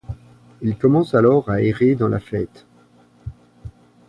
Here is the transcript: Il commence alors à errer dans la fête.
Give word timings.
Il 0.63 0.79
commence 0.79 1.13
alors 1.13 1.47
à 1.51 1.61
errer 1.61 1.93
dans 1.93 2.07
la 2.07 2.19
fête. 2.19 2.65